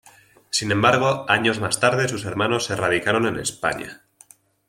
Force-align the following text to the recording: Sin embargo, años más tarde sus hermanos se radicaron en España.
Sin 0.49 0.71
embargo, 0.71 1.25
años 1.29 1.59
más 1.59 1.79
tarde 1.79 2.07
sus 2.09 2.25
hermanos 2.25 2.63
se 2.65 2.75
radicaron 2.75 3.27
en 3.27 3.37
España. 3.37 4.01